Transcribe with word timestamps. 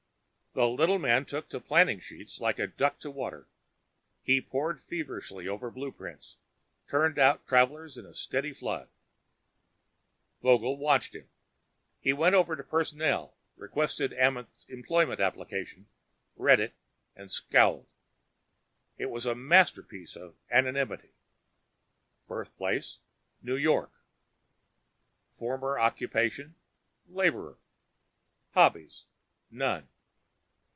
The 0.53 0.67
little 0.67 0.99
man 0.99 1.23
took 1.23 1.47
to 1.51 1.61
planning 1.61 2.01
sheets 2.01 2.41
like 2.41 2.59
a 2.59 2.67
duck 2.67 2.99
to 2.99 3.09
water. 3.09 3.47
He 4.21 4.41
pored 4.41 4.81
feverishly 4.81 5.47
over 5.47 5.71
blueprints, 5.71 6.35
turning 6.89 7.17
out 7.17 7.47
travelers 7.47 7.97
in 7.97 8.05
a 8.05 8.13
steady 8.13 8.51
flood. 8.51 8.89
Vogel 10.41 10.75
watched 10.75 11.15
him. 11.15 11.29
He 12.01 12.11
went 12.11 12.35
over 12.35 12.57
to 12.57 12.65
Personnel, 12.65 13.37
requested 13.55 14.11
Amenth's 14.11 14.65
employment 14.67 15.21
application, 15.21 15.87
read 16.35 16.59
it 16.59 16.73
and 17.15 17.31
scowled. 17.31 17.87
It 18.97 19.09
was 19.09 19.25
a 19.25 19.33
masterpiece 19.33 20.17
of 20.17 20.35
anonymity. 20.51 21.13
Birthplace: 22.27 22.99
New 23.41 23.55
York. 23.55 23.93
Former 25.29 25.79
Occupation: 25.79 26.55
Laborer. 27.07 27.57
Hobbies: 28.53 29.05
None. 29.49 29.87